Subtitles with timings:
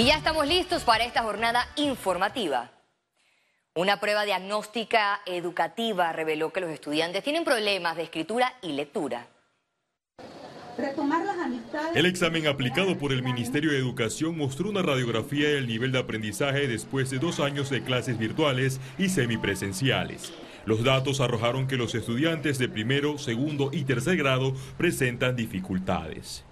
[0.00, 2.70] Y ya estamos listos para esta jornada informativa.
[3.74, 9.26] Una prueba diagnóstica educativa reveló que los estudiantes tienen problemas de escritura y lectura.
[11.94, 16.66] El examen aplicado por el Ministerio de Educación mostró una radiografía del nivel de aprendizaje
[16.66, 20.32] después de dos años de clases virtuales y semipresenciales.
[20.64, 26.42] Los datos arrojaron que los estudiantes de primero, segundo y tercer grado presentan dificultades.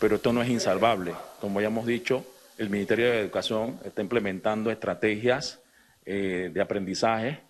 [0.00, 1.14] Pero esto no es insalvable.
[1.40, 2.24] Como ya hemos dicho,
[2.58, 5.60] el Ministerio de Educación está implementando estrategias
[6.04, 7.40] eh, de aprendizaje,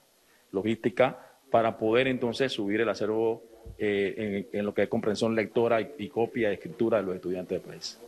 [0.50, 3.44] logística, para poder entonces subir el acervo
[3.78, 7.70] eh, en, lo que es comprensión lectora y, copia y escritura de los estudiantes del
[7.70, 8.00] país.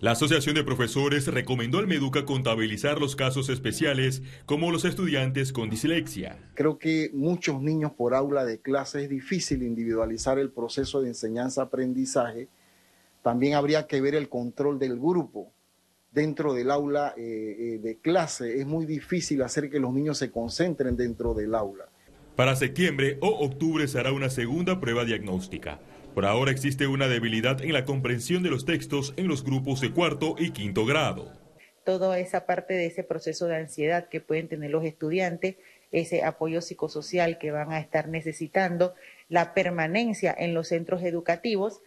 [0.00, 5.68] La Asociación de Profesores recomendó al Meduca contabilizar los casos especiales como los estudiantes con
[5.68, 6.38] dislexia.
[6.54, 12.48] Creo que muchos niños por aula de clase es difícil individualizar el proceso de enseñanza-aprendizaje.
[13.22, 15.52] También habría que ver el control del grupo
[16.10, 18.60] dentro del aula eh, eh, de clase.
[18.60, 21.88] Es muy difícil hacer que los niños se concentren dentro del aula.
[22.36, 25.80] Para septiembre o octubre se hará una segunda prueba diagnóstica.
[26.14, 29.92] Por ahora existe una debilidad en la comprensión de los textos en los grupos de
[29.92, 31.32] cuarto y quinto grado.
[31.84, 35.56] Toda esa parte de ese proceso de ansiedad que pueden tener los estudiantes,
[35.92, 38.94] ese apoyo psicosocial que van a estar necesitando,
[39.28, 41.80] la permanencia en los centros educativos,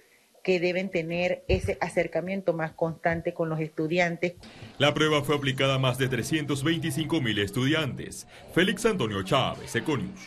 [0.44, 4.33] que deben tener ese acercamiento más constante con los estudiantes.
[4.77, 8.27] La prueba fue aplicada a más de 325 mil estudiantes.
[8.53, 10.19] Félix Antonio Chávez, Econius.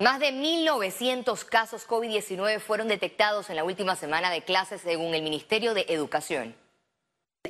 [0.00, 5.22] Más de 1.900 casos COVID-19 fueron detectados en la última semana de clases según el
[5.22, 6.54] Ministerio de Educación.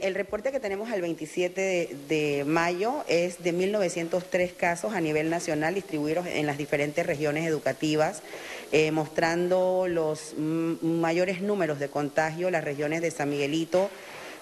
[0.01, 5.75] El reporte que tenemos al 27 de, mayo es de 1.903 casos a nivel nacional
[5.75, 8.23] distribuidos en las diferentes regiones educativas,
[8.73, 13.91] eh, mostrando los mayores números de contagio, las regiones de San Miguelito,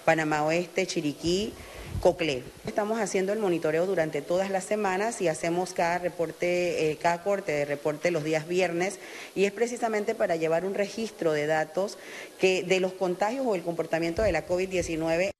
[0.05, 1.51] Panamá Oeste, Chiriquí,
[1.99, 2.43] Coclé.
[2.65, 7.51] Estamos haciendo el monitoreo durante todas las semanas y hacemos cada reporte, eh, cada corte
[7.51, 8.99] de reporte los días viernes
[9.35, 11.97] y es precisamente para llevar un registro de datos
[12.39, 15.31] que de los contagios o el comportamiento de la COVID-19.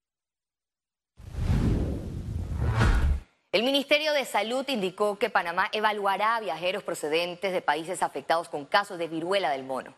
[3.51, 8.65] El Ministerio de Salud indicó que Panamá evaluará a viajeros procedentes de países afectados con
[8.65, 9.95] casos de viruela del mono.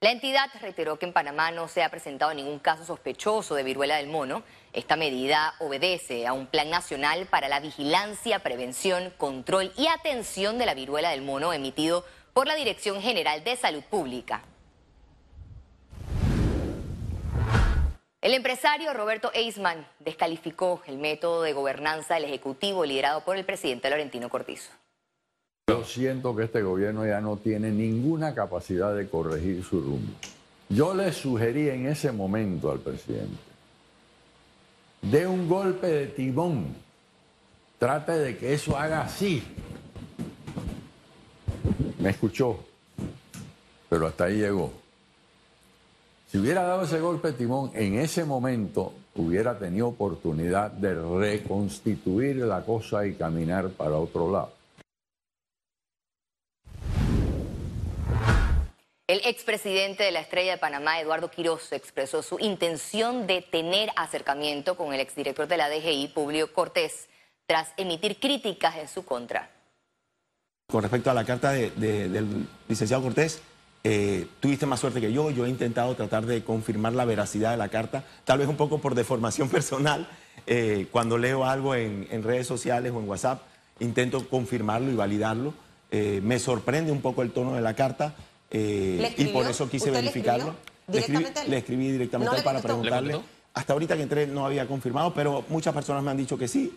[0.00, 3.96] La entidad reiteró que en Panamá no se ha presentado ningún caso sospechoso de viruela
[3.96, 4.42] del mono.
[4.74, 10.66] Esta medida obedece a un plan nacional para la vigilancia, prevención, control y atención de
[10.66, 12.04] la viruela del mono emitido
[12.34, 14.42] por la Dirección General de Salud Pública.
[18.22, 23.88] El empresario Roberto Eisman descalificó el método de gobernanza del Ejecutivo liderado por el presidente
[23.88, 24.70] Laurentino Cortizo.
[25.70, 30.12] Yo siento que este gobierno ya no tiene ninguna capacidad de corregir su rumbo.
[30.68, 33.38] Yo le sugerí en ese momento al presidente,
[35.00, 36.76] de un golpe de timón,
[37.78, 39.42] trate de que eso haga así.
[41.98, 42.62] Me escuchó,
[43.88, 44.74] pero hasta ahí llegó.
[46.30, 52.36] Si hubiera dado ese golpe de timón en ese momento, hubiera tenido oportunidad de reconstituir
[52.36, 54.52] la cosa y caminar para otro lado.
[59.08, 64.76] El expresidente de la Estrella de Panamá, Eduardo Quiroz, expresó su intención de tener acercamiento
[64.76, 67.08] con el exdirector de la DGI, Publio Cortés,
[67.46, 69.50] tras emitir críticas en su contra.
[70.68, 73.42] Con respecto a la carta del licenciado Cortés,
[73.82, 77.56] eh, tuviste más suerte que yo, yo he intentado tratar de confirmar la veracidad de
[77.56, 80.08] la carta, tal vez un poco por deformación personal,
[80.46, 83.42] eh, cuando leo algo en, redes sociales o en WhatsApp,
[83.78, 85.54] intento confirmarlo y validarlo.
[85.90, 88.14] Eh, me sorprende un poco el tono de la carta
[88.50, 90.54] y por eso quise verificarlo.
[90.88, 93.20] Le, escribí, directamente para preguntarle.
[93.54, 96.72] Hasta ahorita que entré no había confirmado, pero muchas personas me han dicho que sí.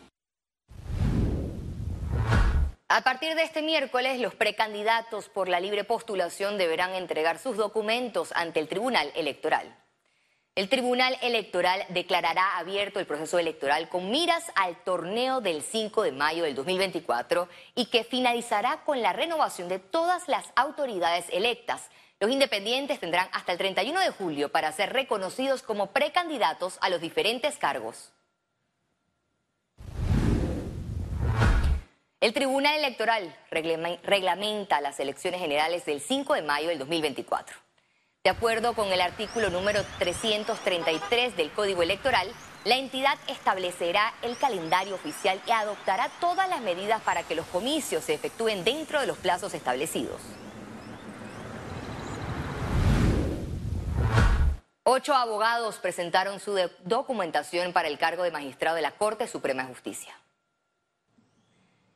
[2.95, 8.31] A partir de este miércoles, los precandidatos por la libre postulación deberán entregar sus documentos
[8.35, 9.75] ante el Tribunal Electoral.
[10.53, 16.11] El Tribunal Electoral declarará abierto el proceso electoral con miras al torneo del 5 de
[16.11, 21.89] mayo del 2024 y que finalizará con la renovación de todas las autoridades electas.
[22.19, 27.01] Los independientes tendrán hasta el 31 de julio para ser reconocidos como precandidatos a los
[27.01, 28.11] diferentes cargos.
[32.23, 37.57] El Tribunal Electoral reglamenta las elecciones generales del 5 de mayo del 2024.
[38.23, 42.31] De acuerdo con el artículo número 333 del Código Electoral,
[42.63, 48.05] la entidad establecerá el calendario oficial y adoptará todas las medidas para que los comicios
[48.05, 50.21] se efectúen dentro de los plazos establecidos.
[54.85, 59.73] Ocho abogados presentaron su documentación para el cargo de magistrado de la Corte Suprema de
[59.73, 60.22] Justicia.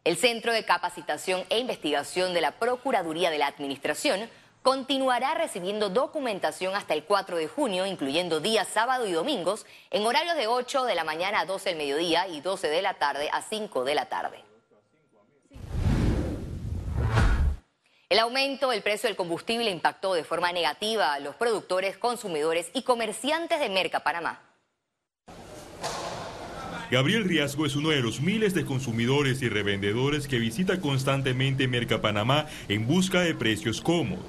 [0.08, 4.30] El Centro de Capacitación e Investigación de la Procuraduría de la Administración
[4.64, 10.38] continuará recibiendo documentación hasta el 4 de junio, incluyendo días sábado y domingos, en horarios
[10.38, 13.42] de 8 de la mañana a 12 del mediodía y 12 de la tarde a
[13.42, 14.46] 5 de la tarde.
[18.08, 22.84] El aumento del precio del combustible impactó de forma negativa a los productores, consumidores y
[22.84, 24.47] comerciantes de Merca Panamá.
[26.90, 32.02] Gabriel Riasgo es uno de los miles de consumidores y revendedores que visita constantemente Merca
[32.02, 34.26] Panamá en busca de precios cómodos.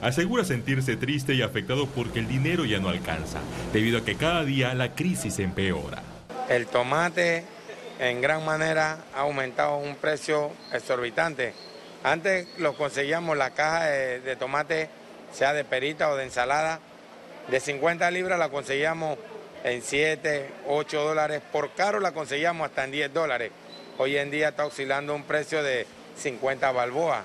[0.00, 3.38] Asegura sentirse triste y afectado porque el dinero ya no alcanza,
[3.72, 6.02] debido a que cada día la crisis empeora.
[6.48, 7.44] El tomate
[8.00, 11.54] en gran manera ha aumentado un precio exorbitante
[12.04, 14.88] antes lo conseguíamos la caja de, tomate,
[15.32, 16.80] sea de perita o de ensalada,
[17.48, 19.18] de 50 libras la conseguíamos
[19.64, 21.42] en 7, 8 dólares.
[21.52, 23.52] Por caro la conseguíamos hasta en 10 dólares.
[23.98, 25.86] Hoy en día está oscilando un precio de
[26.16, 27.24] 50 balboas.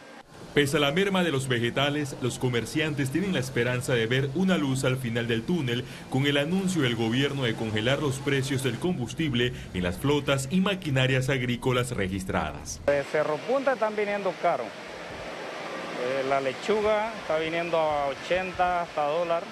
[0.54, 4.58] Pese a la merma de los vegetales, los comerciantes tienen la esperanza de ver una
[4.58, 8.80] luz al final del túnel con el anuncio del gobierno de congelar los precios del
[8.80, 12.82] combustible en las flotas y maquinarias agrícolas registradas.
[12.88, 14.66] De Cerro Punta están viniendo caros.
[14.66, 19.44] Eh, la lechuga está viniendo a 80 hasta dólar.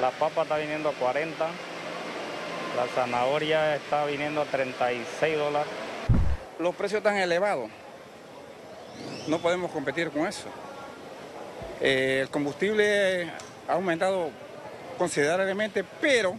[0.00, 1.46] La papa está viniendo a 40.
[2.76, 5.72] La zanahoria está viniendo a 36 dólares.
[6.58, 7.70] Los precios están elevados
[9.28, 10.48] no podemos competir con eso.
[11.80, 13.24] Eh, el combustible
[13.68, 14.30] ha aumentado
[14.98, 16.36] considerablemente, pero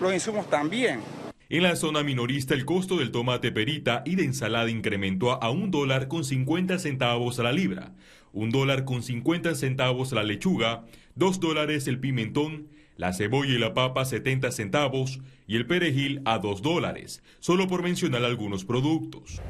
[0.00, 1.00] los insumos también.
[1.48, 5.70] En la zona minorista, el costo del tomate perita y de ensalada incrementó a un
[5.70, 7.92] dólar con 50 centavos a la libra,
[8.32, 10.84] un dólar con 50 centavos la lechuga,
[11.16, 12.68] dos dólares el pimentón
[13.00, 17.82] la cebolla y la papa 70 centavos y el perejil a 2 dólares, solo por
[17.82, 19.40] mencionar algunos productos.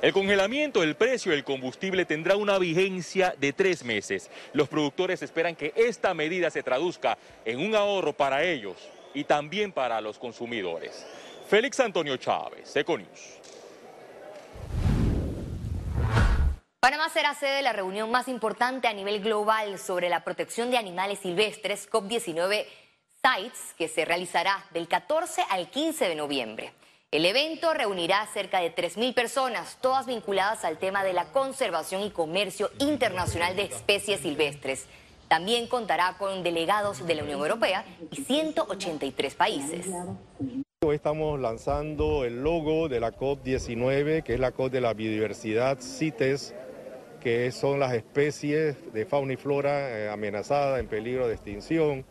[0.00, 4.30] El congelamiento del precio del combustible tendrá una vigencia de tres meses.
[4.54, 8.76] Los productores esperan que esta medida se traduzca en un ahorro para ellos
[9.12, 11.04] y también para los consumidores.
[11.46, 13.38] Félix Antonio Chávez, Econius.
[16.80, 20.78] Panamá será sede de la reunión más importante a nivel global sobre la protección de
[20.78, 22.66] animales silvestres COP19
[23.20, 26.72] Sites, que se realizará del 14 al 15 de noviembre.
[27.10, 32.10] El evento reunirá cerca de 3.000 personas, todas vinculadas al tema de la conservación y
[32.10, 34.86] comercio internacional de especies silvestres.
[35.26, 39.86] También contará con delegados de la Unión Europea y 183 países.
[40.86, 45.80] Hoy estamos lanzando el logo de la COP19, que es la COP de la biodiversidad
[45.80, 46.54] CITES
[47.28, 52.06] que son las especies de fauna y flora eh, amenazadas, en peligro de extinción,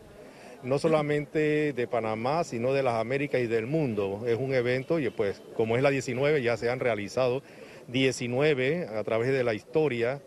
[0.62, 4.26] no solamente de Panamá, sino de las Américas y del mundo.
[4.28, 7.42] Es un evento y pues como es la 19 ya se han realizado
[7.88, 10.22] 19 a través de la historia.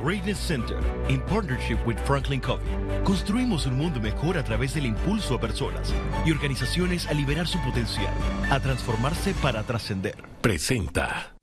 [0.00, 0.78] Greatness Center,
[1.08, 2.64] in partnership with Franklin Covey,
[3.02, 5.92] construimos un mundo mejor a través del impulso a personas
[6.24, 8.14] y organizaciones a liberar su potencial,
[8.52, 10.14] a transformarse para trascender.
[10.42, 11.35] Presenta.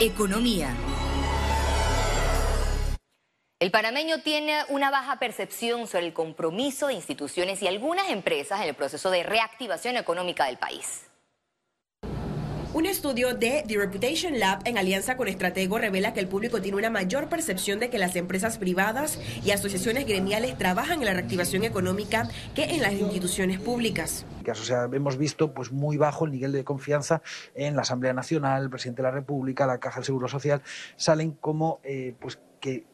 [0.00, 0.74] Economía.
[3.60, 8.68] El panameño tiene una baja percepción sobre el compromiso de instituciones y algunas empresas en
[8.68, 11.06] el proceso de reactivación económica del país.
[12.74, 16.76] Un estudio de The Reputation Lab en alianza con Estratego revela que el público tiene
[16.76, 21.62] una mayor percepción de que las empresas privadas y asociaciones gremiales trabajan en la reactivación
[21.62, 24.26] económica que en las instituciones públicas.
[24.50, 27.22] O sea, hemos visto pues muy bajo el nivel de confianza
[27.54, 30.60] en la Asamblea Nacional, el presidente de la República, la Caja del Seguro Social,
[30.96, 32.86] salen como eh, pues que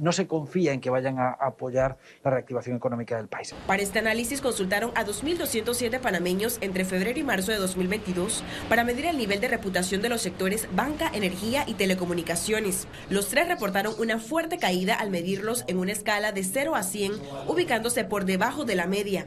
[0.00, 3.54] no se confía en que vayan a apoyar la reactivación económica del país.
[3.66, 9.06] Para este análisis consultaron a 2.207 panameños entre febrero y marzo de 2022 para medir
[9.06, 12.86] el nivel de reputación de los sectores banca, energía y telecomunicaciones.
[13.08, 17.12] Los tres reportaron una fuerte caída al medirlos en una escala de 0 a 100,
[17.46, 19.26] ubicándose por debajo de la media.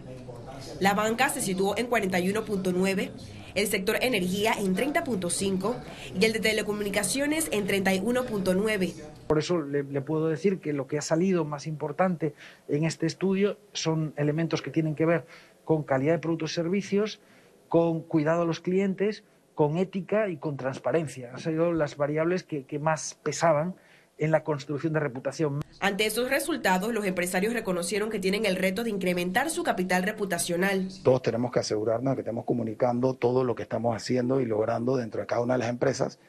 [0.79, 3.11] La banca se situó en 41.9
[3.55, 5.75] el sector energía en 30.5
[6.19, 8.93] y el de telecomunicaciones en 31.9.
[9.33, 12.35] Por eso le, puedo decir que lo que ha salido más importante
[12.67, 15.25] en este estudio son elementos que tienen que ver
[15.65, 17.19] con calidad de productos y servicios,
[17.67, 19.23] con cuidado a los clientes,
[19.55, 21.31] con ética y con transparencia.
[21.33, 23.73] Han sido las variables que más pesaban
[24.19, 25.61] en la construcción de reputación.
[25.79, 30.89] Ante esos resultados, los empresarios reconocieron que tienen el reto de incrementar su capital reputacional.
[31.03, 35.21] Todos tenemos que asegurarnos que estamos comunicando todo lo que estamos haciendo y logrando dentro
[35.21, 36.19] de cada una de las empresas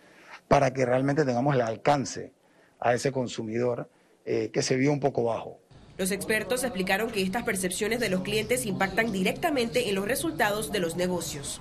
[0.48, 2.32] para que realmente tengamos el alcance
[2.80, 3.88] a ese consumidor
[4.24, 5.58] eh, que se vio un poco bajo.
[5.96, 10.80] Los expertos explicaron que estas percepciones de los clientes impactan directamente en los resultados de
[10.80, 11.60] los negocios.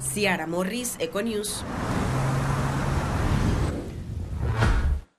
[0.00, 1.64] Ciara Morris, Econews.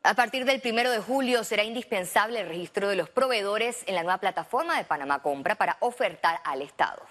[0.04, 4.04] A partir del primero de julio será indispensable el registro de los proveedores en la
[4.04, 7.02] nueva plataforma de Panamá Compra para ofertar al Estado.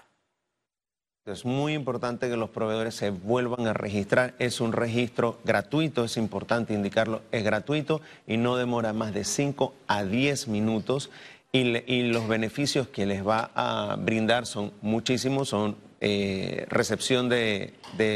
[1.25, 4.35] Es muy importante que los proveedores se vuelvan a registrar.
[4.37, 9.73] Es un registro gratuito, es importante indicarlo, es gratuito y no demora más de 5
[9.87, 11.09] a 10 minutos.
[11.51, 17.73] Y, los beneficios que les va a brindar son muchísimos, son eh, recepción de,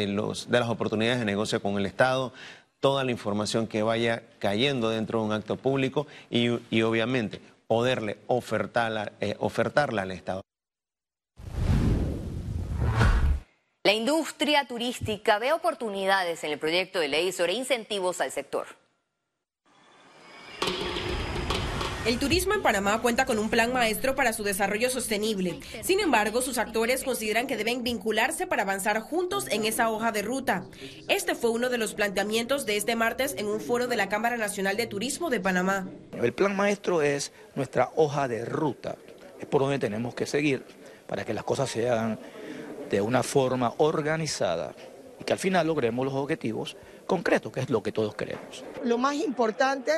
[0.07, 2.31] los, de las oportunidades de negocio con el Estado,
[2.79, 6.49] toda la información que vaya cayendo dentro de un acto público y,
[6.83, 10.43] obviamente poderle ofertarla, eh, ofertarla al Estado.
[13.89, 18.67] La industria turística ve oportunidades en el proyecto de ley sobre incentivos al sector.
[22.05, 25.59] El turismo en Panamá cuenta con un plan maestro para su desarrollo sostenible.
[25.81, 30.21] Sin embargo, sus actores consideran que deben vincularse para avanzar juntos en esa hoja de
[30.21, 30.65] ruta.
[31.07, 34.37] Este fue uno de los planteamientos de este martes en un foro de la Cámara
[34.37, 35.87] Nacional de Turismo de Panamá.
[36.13, 38.97] El plan maestro es nuestra hoja de ruta,
[39.39, 40.63] es por donde tenemos que seguir
[41.07, 42.19] para que las cosas se hagan
[42.89, 44.73] de una forma organizada
[45.19, 48.63] y que al final logremos los objetivos concretos, que es lo que todos queremos.
[48.83, 49.91] Lo más importante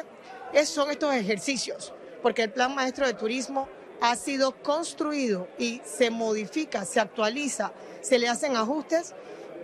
[0.65, 3.67] son estos ejercicios porque el Plan Maestro de Turismo
[4.01, 7.71] ha sido construido y se modifica, se actualiza,
[8.01, 9.13] se le hacen ajustes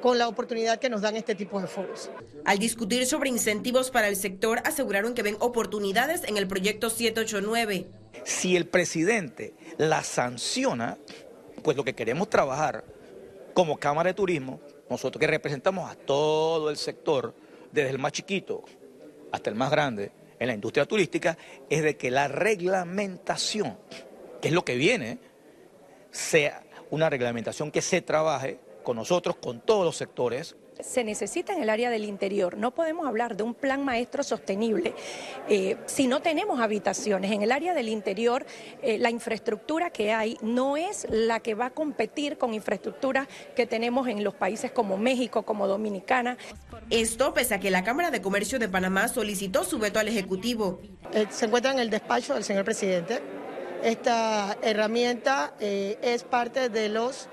[0.02, 2.12] con la oportunidad que nos dan este tipo de foros.
[2.46, 7.88] Al discutir sobre incentivos para el sector, aseguraron que ven oportunidades en el proyecto 789.
[8.24, 10.98] Si el presidente la sanciona,
[11.64, 12.84] pues lo que queremos trabajar
[13.58, 17.34] como Cámara de Turismo, nosotros que representamos a todo el sector,
[17.72, 18.64] desde el más chiquito
[19.32, 21.36] hasta el más grande, en la industria turística
[21.68, 23.76] es de que la reglamentación,
[24.40, 25.18] que es lo que viene,
[26.12, 26.62] sea
[26.92, 31.70] una reglamentación que se trabaje con nosotros, con todos los sectores, se necesita en el
[31.70, 32.56] área del interior.
[32.56, 34.94] No podemos hablar de un plan maestro sostenible
[35.50, 37.34] eh, si no tenemos habitaciones.
[37.34, 38.46] En el área del interior,
[38.82, 43.28] eh, la infraestructura que hay no es la que va a competir con infraestructura
[43.58, 46.38] que tenemos en los países como México, como Dominicana.
[46.90, 50.80] Esto pese a que la Cámara de Comercio de Panamá solicitó su veto al Ejecutivo.
[51.12, 53.22] Eh, se encuentra en el despacho del señor presidente.
[53.84, 57.28] Esta herramienta es parte de los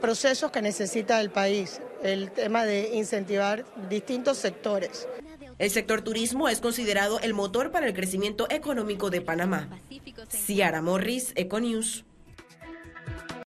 [0.00, 5.08] procesos que necesita el país el tema de incentivar distintos sectores.
[5.58, 9.68] El sector turismo es considerado el motor para el crecimiento económico de Panamá.
[10.28, 12.04] Ciara Morris, Econews.